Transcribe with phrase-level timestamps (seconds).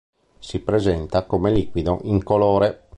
[0.39, 2.87] Si presenta come liquido incolore.